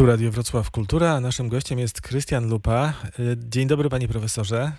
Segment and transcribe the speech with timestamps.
[0.00, 2.92] Tu Radio Wrocław Kultura, a naszym gościem jest Krystian Lupa.
[3.36, 4.72] Dzień dobry panie profesorze.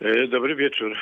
[0.00, 0.96] E, dobry wieczór,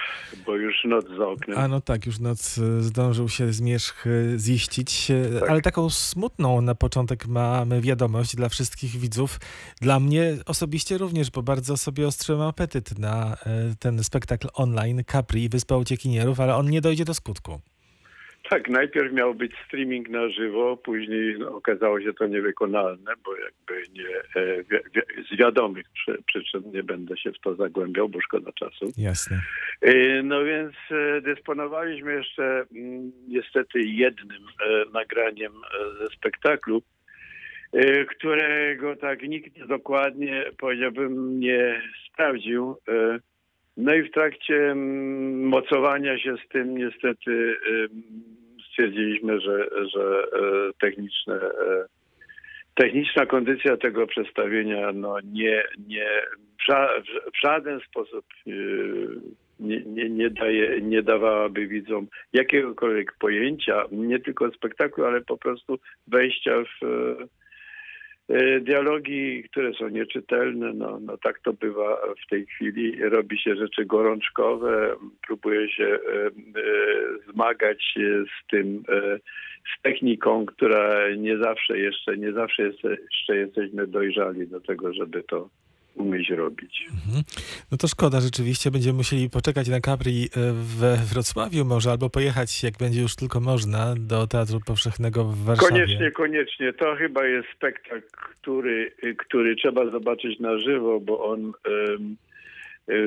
[0.46, 1.58] bo już noc za oknem.
[1.58, 5.50] A no tak, już noc e, zdążył się zmierzch e, ziścić, tak.
[5.50, 9.38] ale taką smutną na początek mamy wiadomość dla wszystkich widzów.
[9.80, 13.36] Dla mnie osobiście również, bo bardzo sobie ostrzyłem apetyt na
[13.78, 17.60] ten spektakl online Capri, Wyspa Uciekinierów, ale on nie dojdzie do skutku.
[18.52, 23.88] Tak, najpierw miał być streaming na żywo, później no, okazało się to niewykonalne, bo jakby
[23.92, 24.76] nie, e, wi
[25.30, 28.92] z wiadomych przy, przyczyn nie będę się w to zagłębiał, bo szkoda czasu.
[28.96, 29.40] Jasne.
[29.80, 34.42] E, no więc e, dysponowaliśmy jeszcze mm, niestety jednym
[34.94, 35.52] nagraniem
[36.00, 36.82] ze spektaklu,
[38.08, 42.76] którego tak nikt dokładnie, powiedziałbym, nie sprawdził.
[43.76, 47.56] No i w trakcie mm, mocowania się z tym niestety
[48.72, 51.84] stwierdziliśmy, że, że e, techniczne, e,
[52.74, 56.08] techniczna kondycja tego przedstawienia no nie, nie,
[57.34, 58.50] w żaden sposób e,
[59.60, 65.78] nie, nie, nie, daje, nie dawałaby widzom jakiegokolwiek pojęcia, nie tylko spektaklu, ale po prostu
[66.06, 67.16] wejścia w
[68.60, 73.02] dialogi, które są nieczytelne, no, no tak to bywa w tej chwili.
[73.02, 74.94] Robi się rzeczy gorączkowe,
[75.26, 76.30] próbuje się e, e,
[77.32, 77.94] zmagać
[78.26, 78.82] z tym,
[79.78, 85.48] z techniką, która nie zawsze jeszcze, nie zawsze jeszcze jesteśmy dojrzali do tego, żeby to
[85.94, 86.86] umieć robić.
[86.90, 87.24] Mhm.
[87.72, 92.62] No to szkoda, rzeczywiście będziemy musieli poczekać na Capri e, we Wrocławiu może, albo pojechać,
[92.62, 95.70] jak będzie już tylko można, do Teatru Powszechnego w Warszawie.
[95.70, 96.72] Koniecznie, koniecznie.
[96.72, 102.16] To chyba jest spektakl, który, który trzeba zobaczyć na żywo, bo on um,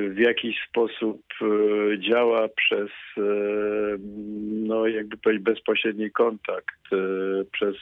[0.10, 1.46] w jakiś sposób e,
[2.00, 2.90] działa przez,
[4.68, 6.80] no jakby powiedzieć, bezpośredni kontakt,
[7.52, 7.76] przez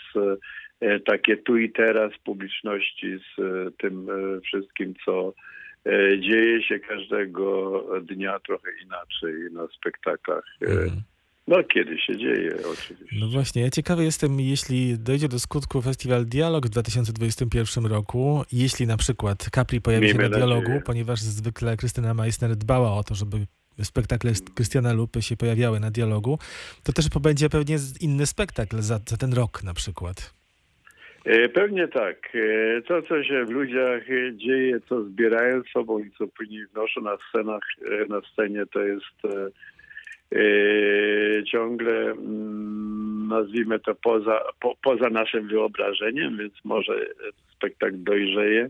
[1.05, 5.33] takie tu i teraz publiczności z e, tym e, wszystkim, co
[6.19, 10.43] dzieje się każdego dnia trochę inaczej na spektaklach.
[10.61, 11.01] Mhm.
[11.47, 13.15] No, kiedy się dzieje, oczywiście.
[13.19, 18.87] No właśnie, ja ciekawy jestem, jeśli dojdzie do skutku festiwal Dialog w 2021 roku, jeśli
[18.87, 20.61] na przykład Capri pojawi Miejmy się na nadzieję.
[20.61, 23.37] dialogu, ponieważ zwykle Krystyna Meissner dbała o to, żeby
[23.83, 26.39] spektakle Krystiana Lupy się pojawiały na dialogu,
[26.83, 30.42] to też będzie pewnie inny spektakl za, za ten rok na przykład.
[31.25, 32.35] E, pewnie tak.
[32.35, 34.03] E, to, co się w ludziach
[34.33, 37.61] dzieje, co zbierają sobą i co później wnoszą na scenach,
[37.91, 39.03] e, na scenie, to jest
[41.51, 47.05] ciągle, mm, nazwijmy to, poza, po, poza naszym wyobrażeniem, więc może
[47.55, 48.69] spektakl dojrzeje.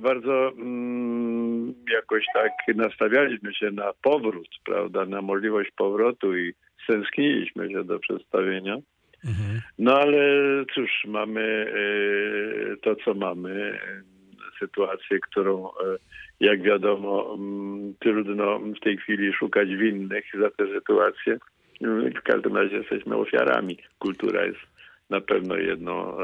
[0.00, 6.52] Bardzo mm, jakoś tak nastawialiśmy się na powrót, prawda, na możliwość powrotu i
[6.84, 8.76] stęskniliśmy się do przedstawienia.
[9.24, 9.60] Mhm.
[9.78, 10.18] No ale
[10.74, 11.72] cóż, mamy
[12.72, 13.78] e, to, co mamy,
[14.58, 15.70] sytuację, którą e,
[16.40, 17.38] jak wiadomo
[17.98, 21.38] trudno w tej chwili szukać winnych za tę sytuację.
[22.20, 23.78] W każdym razie jesteśmy ofiarami.
[23.98, 24.60] Kultura jest
[25.10, 26.16] na pewno jedną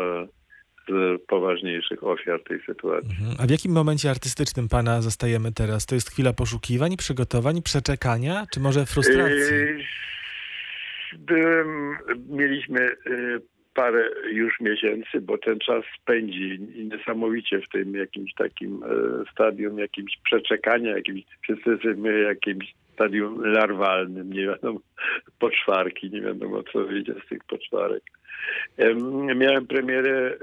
[0.88, 3.10] z poważniejszych ofiar tej sytuacji.
[3.10, 3.36] Mhm.
[3.38, 5.86] A w jakim momencie artystycznym pana zostajemy teraz?
[5.86, 9.54] To jest chwila poszukiwań, przygotowań, przeczekania, czy może frustracji?
[11.26, 11.96] Byłem,
[12.28, 13.40] mieliśmy y,
[13.74, 18.86] parę już miesięcy, bo ten czas spędzi niesamowicie w tym jakimś takim e,
[19.32, 24.80] stadium, jakimś przeczekania, jakimś, wszyscy jesteśmy jakimś stadium larwalnym, nie wiadomo,
[25.38, 28.02] poczwarki, nie wiadomo co wyjdzie z tych poczwarek.
[29.36, 30.34] Miałem premierę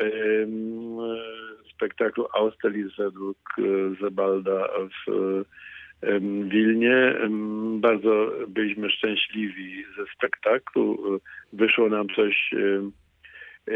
[1.75, 3.61] spektaklu Austerlitz według e,
[4.01, 4.67] Zebalda
[5.07, 5.11] w
[6.43, 7.15] Wilnie.
[7.79, 11.19] Bardzo byliśmy szczęśliwi ze spektaklu.
[11.53, 12.53] Wyszło nam coś
[13.67, 13.73] e,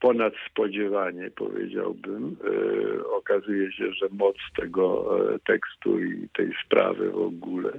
[0.00, 2.36] ponad spodziewanie, powiedziałbym.
[2.44, 7.70] E, okazuje się, że moc tego e, tekstu i tej sprawy w ogóle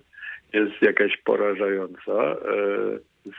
[0.54, 2.36] jest jakaś porażająca.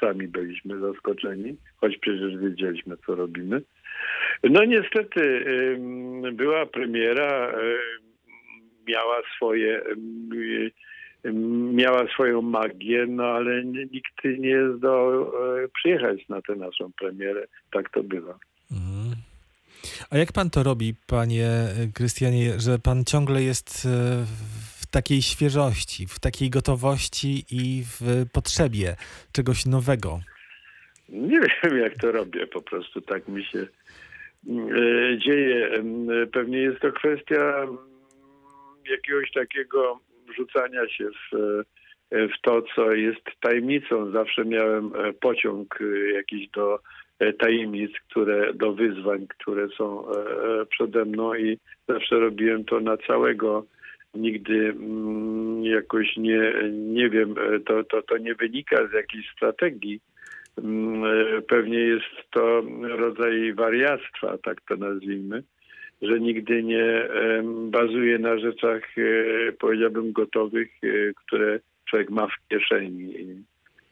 [0.01, 3.63] Sami byliśmy zaskoczeni, choć przecież wiedzieliśmy, co robimy.
[4.45, 5.47] No niestety
[6.33, 7.53] była premiera
[8.87, 9.83] miała swoje
[11.73, 17.47] miała swoją magię, no ale nikt nie zdołał e, przyjechać na tę naszą premierę.
[17.73, 18.39] Tak to bywa.
[18.73, 19.17] Mhm.
[20.11, 21.49] A jak pan to robi, panie
[21.95, 23.89] Krystianie, że pan ciągle jest e,
[24.81, 28.97] w takiej świeżości, w takiej gotowości i w potrzebie
[29.33, 30.21] czegoś nowego?
[31.09, 32.47] Nie wiem, jak to robię.
[32.47, 35.71] Po prostu tak mi się e, dzieje.
[36.33, 37.67] Pewnie jest to kwestia
[38.91, 40.01] jakiegoś takiego
[40.37, 41.63] rzucania się w,
[42.11, 44.11] w to, co jest tajemnicą.
[44.11, 46.79] Zawsze miałem e, pociąg e, jakiś do
[47.39, 50.05] tajemnic, które do wyzwań, które są
[50.71, 51.59] przede mną i
[51.89, 53.67] zawsze robiłem to na całego.
[54.15, 57.35] Nigdy mm, jakoś nie, nie wiem,
[57.67, 60.01] to, to, to nie wynika z jakiejś strategii.
[60.59, 61.03] Mm,
[61.49, 65.43] pewnie jest to rodzaj wariactwa, tak to nazwijmy
[66.03, 67.09] że nigdy nie
[67.71, 70.89] bazuje na rzeczach, e, powiedziałbym, gotowych, e,
[71.27, 71.61] które
[71.91, 73.15] człowiek ma w kieszeni,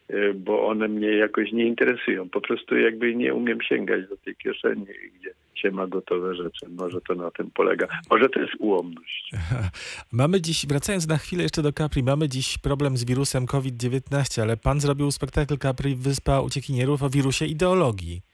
[0.08, 2.28] e, bo one mnie jakoś nie interesują.
[2.28, 4.86] Po prostu jakby nie umiem sięgać do tej kieszeni,
[5.20, 6.66] gdzie się ma gotowe rzeczy.
[6.68, 7.86] Może to na tym polega.
[8.10, 9.30] Może to jest ułomność.
[10.12, 14.56] Mamy dziś, wracając na chwilę jeszcze do Capri, mamy dziś problem z wirusem COVID-19, ale
[14.56, 18.29] pan zrobił spektakl Capri Wyspa Uciekinierów o wirusie ideologii.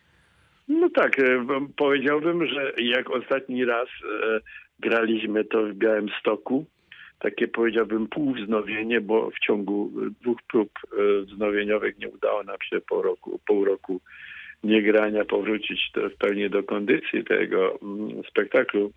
[0.68, 1.46] No tak, e,
[1.76, 4.40] powiedziałbym, że jak ostatni raz e,
[4.78, 6.66] graliśmy to w Białym Stoku,
[7.18, 13.02] takie powiedziałbym półwznowienie, bo w ciągu dwóch prób e, wznowieniowych nie udało nam się po
[13.02, 14.00] roku, pół roku
[14.64, 18.92] niegrania powrócić w pełni do kondycji tego mm, spektaklu.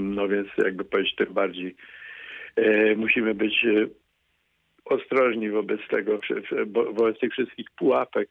[0.00, 1.74] No więc jakby powiedzieć, tym bardziej
[2.96, 3.66] musimy być
[4.84, 6.20] ostrożni wobec tego,
[6.92, 8.28] wobec tych wszystkich pułapek,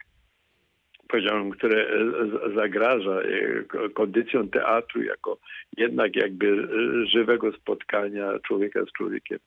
[1.12, 5.38] powiedziałem, które e, zagraża e, kondycją teatru jako
[5.78, 9.40] jednak jakby e, żywego spotkania człowieka z człowiekiem.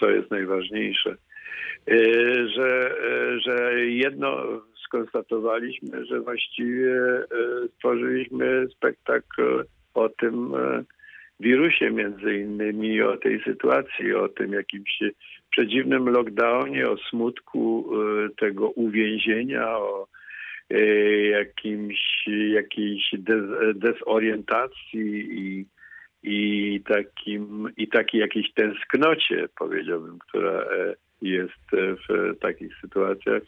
[0.00, 1.16] To jest najważniejsze.
[2.56, 2.94] Że,
[3.38, 4.42] że jedno
[4.84, 6.94] skonstatowaliśmy, że właściwie
[7.74, 10.52] stworzyliśmy spektakl o tym
[11.40, 15.02] wirusie między innymi, o tej sytuacji, o tym jakimś
[15.50, 17.90] przedziwnym lockdownie, o smutku
[18.36, 20.06] tego uwięzienia, o
[21.30, 25.66] jakimś, jakiejś dez, dezorientacji i,
[26.22, 33.42] i, takim, i takiej jakiejś tęsknocie, powiedziałbym, która e, jest w takich sytuacjach.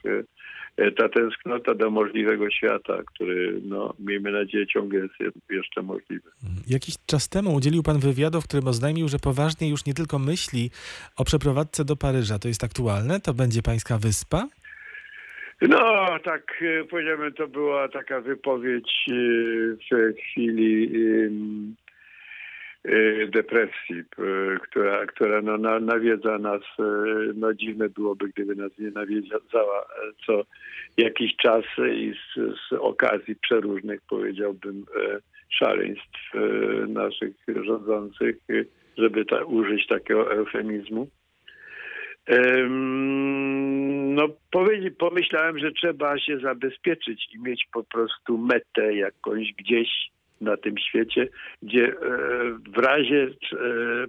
[0.76, 5.14] E, ta tęsknota do możliwego świata, który, no, miejmy nadzieję, ciągle jest
[5.50, 6.30] jeszcze możliwy.
[6.66, 10.70] Jakiś czas temu udzielił pan wywiadu, w którym oznajmił, że poważnie już nie tylko myśli
[11.16, 12.38] o przeprowadzce do Paryża.
[12.38, 13.20] To jest aktualne?
[13.20, 14.48] To będzie pańska wyspa?
[15.62, 19.14] No, tak e, powiedziałbym, to była taka wypowiedź e,
[19.76, 20.92] w chwili
[22.84, 24.04] e, depresji,
[24.62, 26.62] która, która no, nawiedza nas.
[27.34, 29.86] No dziwne byłoby, gdyby nas nie nawiedzała
[30.26, 30.42] co
[30.96, 34.84] jakiś czas i z, z okazji przeróżnych, powiedziałbym,
[35.48, 36.32] szaleństw
[36.88, 38.36] naszych rządzących,
[38.98, 41.08] żeby ta, użyć takiego eufemizmu.
[44.14, 44.28] No,
[44.98, 49.88] pomyślałem, że trzeba się zabezpieczyć i mieć po prostu metę jakąś gdzieś
[50.40, 51.28] na tym świecie,
[51.62, 51.92] gdzie e,
[52.68, 53.28] w razie e,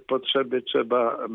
[0.08, 1.26] potrzeby trzeba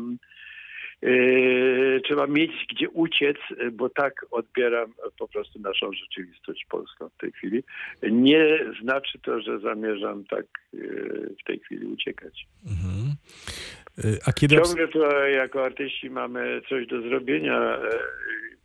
[1.02, 3.36] e, trzeba mieć gdzie uciec,
[3.72, 7.62] bo tak odbieram po prostu naszą rzeczywistość polską w tej chwili.
[8.02, 10.46] Nie znaczy to, że zamierzam tak
[11.40, 12.46] w tej chwili uciekać.
[12.66, 13.14] Mhm.
[14.26, 14.56] A kiedy...
[14.56, 17.78] Ciągle to jako artyści mamy coś do zrobienia.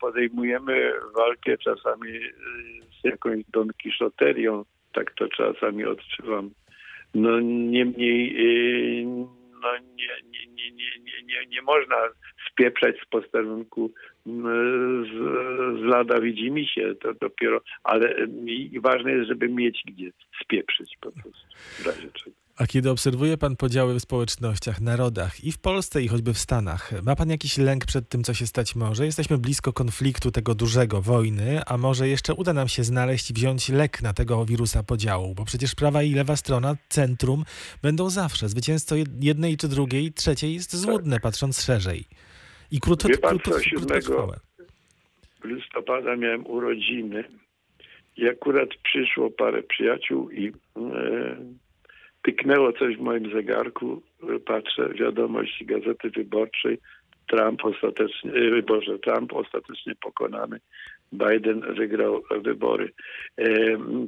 [0.02, 2.20] Podejmujemy walkę czasami
[3.02, 6.52] z jakąś Don Kiszoterią, tak to czasami odczuwam.
[7.16, 8.36] No niemniej
[9.62, 11.96] no, nie, nie, nie, nie, nie, nie można
[12.52, 13.92] spieprzać z posterunku
[14.26, 14.42] z,
[15.80, 18.16] z lada widzi mi się, to dopiero, ale
[18.82, 20.12] ważne jest, żeby mieć gdzie
[20.44, 22.47] spieprzyć po prostu w razie czego.
[22.58, 27.04] A kiedy obserwuje pan podziały w społecznościach, narodach i w Polsce, i choćby w Stanach,
[27.04, 29.06] ma pan jakiś lęk przed tym, co się stać może?
[29.06, 33.70] Jesteśmy blisko konfliktu tego dużego, wojny, a może jeszcze uda nam się znaleźć i wziąć
[33.70, 37.44] lek na tego wirusa podziału, bo przecież prawa i lewa strona, centrum
[37.82, 38.50] będą zawsze.
[38.50, 41.24] Zwycięstwo jednej czy drugiej, trzeciej jest złudne, tak.
[41.24, 42.06] patrząc szerzej.
[42.72, 44.02] I krótko, Wie pan, krótko, 7
[45.44, 47.24] listopada miałem urodziny
[48.18, 50.52] i akurat przyszło parę przyjaciół i e,
[52.28, 54.02] Pyknęło coś w moim zegarku,
[54.46, 56.78] patrzę, wiadomość Gazety Wyborczej,
[57.28, 60.60] Trump ostatecznie, e, Boże, Trump ostatecznie pokonany,
[61.14, 62.92] Biden wygrał wybory.
[63.38, 63.46] E,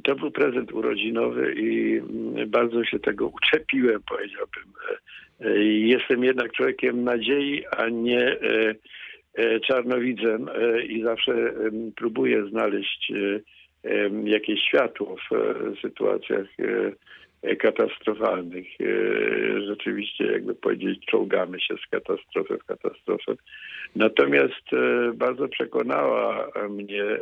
[0.04, 2.00] to był prezent urodzinowy i
[2.46, 4.64] bardzo się tego uczepiłem, powiedziałbym.
[5.40, 8.36] E, jestem jednak człowiekiem nadziei, a nie
[9.66, 10.46] czarnowidzem
[10.88, 11.52] i zawsze
[11.96, 13.12] próbuję znaleźć
[14.24, 16.46] jakieś światło w sytuacjach
[17.58, 18.66] katastrofalnych.
[18.80, 18.86] E,
[19.66, 23.34] rzeczywiście, jakby powiedzieć, czołgamy się z katastrofy w katastrofę.
[23.96, 27.18] Natomiast e, bardzo przekonała mnie e,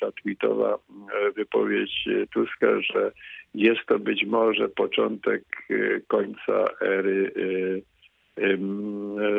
[0.00, 0.78] ta tweetowa
[1.36, 3.12] wypowiedź Tuska, że
[3.54, 5.42] jest to być może początek
[6.08, 7.32] końca ery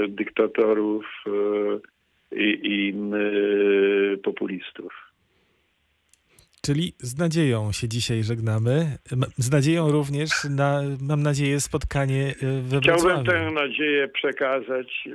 [0.08, 1.06] dyktatorów
[2.32, 2.94] i, i
[4.24, 5.09] populistów.
[6.70, 8.98] Czyli z nadzieją się dzisiaj żegnamy.
[9.38, 13.00] Z nadzieją również na, mam nadzieję, spotkanie e, we Wrocławiu.
[13.00, 15.12] Chciałbym tę nadzieję przekazać e,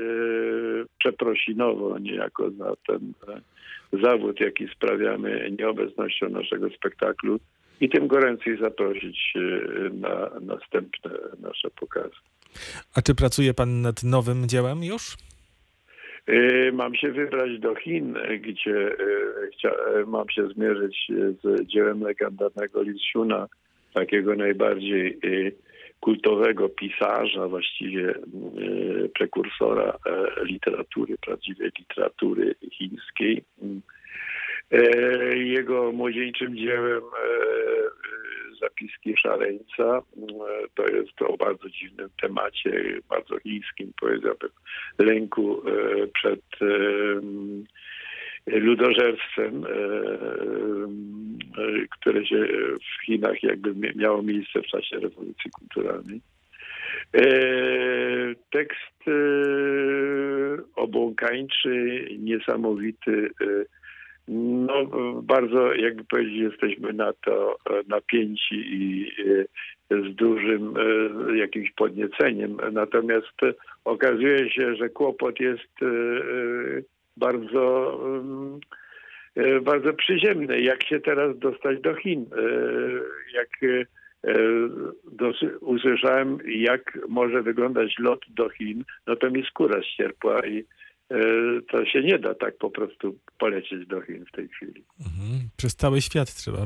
[0.98, 3.40] przeprosinowo niejako za ten e,
[4.02, 7.40] zawód, jaki sprawiamy nieobecnością naszego spektaklu
[7.80, 9.34] i tym goręcej zaprosić
[9.92, 12.16] na następne nasze pokazy.
[12.94, 15.16] A czy pracuje pan nad nowym dziełem już?
[16.28, 20.96] Y, mam się wybrać do Chin, gdzie y, mam się zmierzyć
[21.42, 23.46] z dziełem legendarnego Li Shuna,
[23.94, 25.52] takiego najbardziej y,
[26.00, 28.14] kultowego pisarza, właściwie
[29.14, 33.44] prekursora e, literatury, prawdziwej literatury chińskiej.
[35.34, 37.34] Jego młodzieńczym dziełem e,
[38.60, 40.02] zapiski szaleńca
[40.74, 44.50] to jest o bardzo dziwnym temacie, bardzo chińskim, powiedziałbym,
[44.98, 46.40] lęku e, przed
[48.46, 49.64] ludożerstwem,
[51.90, 52.46] które się
[52.80, 56.20] w Chinach jakby miało miejsce w czasie rewolucji kulturalnej.
[58.50, 59.04] Tekst
[60.74, 63.30] obłąkańczy, niesamowity,
[64.28, 64.86] no,
[65.22, 69.12] bardzo, jakby powiedzieć, jesteśmy na to e, napięci i
[69.90, 72.56] e, z dużym e, jakimś podnieceniem.
[72.72, 73.40] Natomiast
[73.84, 75.74] okazuje się, że kłopot jest
[77.16, 77.98] bardzo,
[79.62, 80.60] bardzo przyziemny.
[80.60, 82.26] Jak się teraz dostać do Chin?
[83.34, 83.48] Jak
[85.60, 90.64] usłyszałem, jak może wyglądać lot do Chin, no to mi skóra ścierpła i
[91.70, 94.84] to się nie da tak po prostu polecieć do Chin w tej chwili.
[95.00, 95.48] Mhm.
[95.56, 96.58] Przez cały świat trzeba.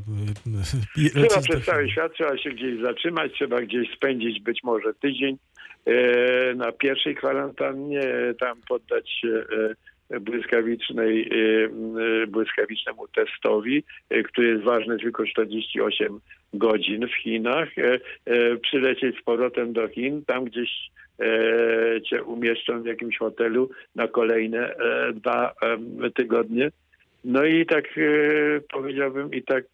[1.13, 5.39] Trzeba przez cały świat, trzeba się gdzieś zatrzymać, trzeba gdzieś spędzić być może tydzień
[5.85, 8.03] e, na pierwszej kwarantannie,
[8.41, 9.45] tam poddać się
[10.11, 11.31] e, błyskawicznej,
[12.29, 13.85] błyskawicznemu testowi,
[14.25, 16.21] który jest ważny tylko 48
[16.55, 17.69] godzin w Chinach,
[18.63, 21.08] przylecieć z powrotem do Chin, tam gdzieś E,
[22.05, 25.55] cię umieszczą w jakimś hotelu na kolejne e, dwa
[26.15, 26.71] tygodnie.
[27.25, 28.01] No i tak e,
[28.73, 29.65] powiedziałbym, i tak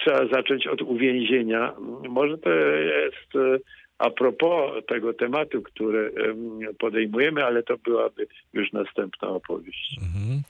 [0.00, 1.72] trzeba zacząć od uwięzienia.
[2.08, 3.62] Może to jest
[4.02, 6.12] a propos tego tematu, który
[6.78, 9.96] podejmujemy, ale to byłaby już następna opowieść.
[10.02, 10.42] Mhm.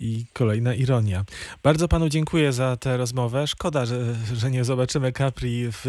[0.00, 1.24] I kolejna ironia.
[1.62, 3.46] Bardzo panu dziękuję za tę rozmowę.
[3.46, 5.84] Szkoda, że, że nie zobaczymy Capri w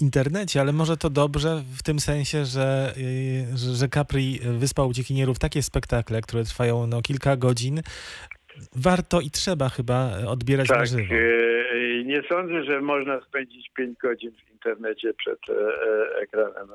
[0.00, 2.94] internecie, ale może to dobrze w tym sensie, że,
[3.54, 7.82] że, że Capri Wyspa Uciekinierów, takie spektakle, które trwają no, kilka godzin,
[8.76, 11.14] warto i trzeba chyba odbierać tak, na żywo.
[11.14, 16.68] E, nie sądzę, że można spędzić 5 godzin w internecie przed e, e, ekranem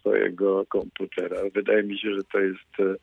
[0.00, 1.36] swojego komputera.
[1.54, 2.98] Wydaje mi się, że to jest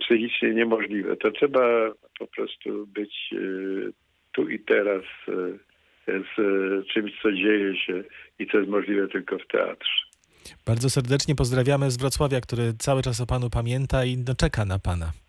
[0.00, 1.16] psychicznie niemożliwe.
[1.16, 3.34] To trzeba po prostu być
[4.32, 5.02] tu i teraz
[6.08, 6.36] z
[6.86, 8.04] czymś, co dzieje się
[8.38, 10.04] i co jest możliwe tylko w teatrze.
[10.66, 15.23] Bardzo serdecznie pozdrawiamy z Wrocławia, który cały czas o panu pamięta i czeka na pana.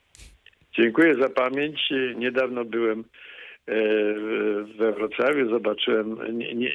[0.79, 1.89] Dziękuję za pamięć.
[2.15, 3.73] Niedawno byłem e,
[4.77, 6.17] we Wrocławiu, zobaczyłem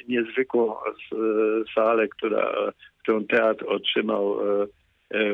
[0.07, 0.75] niezwykłą
[1.75, 2.71] salę, która,
[3.03, 4.67] którą teatr otrzymał e,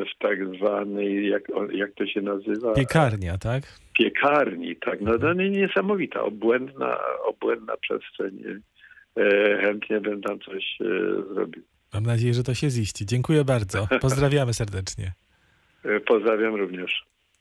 [0.06, 1.44] w tak zwanej, jak,
[1.74, 2.74] jak to się nazywa?
[2.74, 3.64] Piekarnia, tak?
[3.98, 5.02] Piekarni, tak.
[5.02, 8.44] No, no niesamowita, obłędna, obłędna przestrzeń.
[9.18, 10.78] E, chętnie bym tam coś
[11.34, 11.64] zrobił.
[11.94, 13.06] Mam nadzieję, że to się ziści.
[13.06, 13.88] Dziękuję bardzo.
[14.02, 15.12] Pozdrawiamy serdecznie.
[16.08, 17.04] Pozdrawiam również.